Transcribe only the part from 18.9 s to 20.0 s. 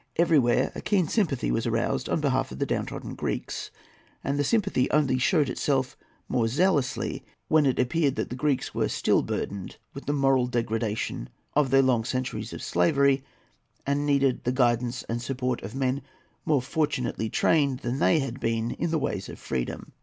ways of freedom.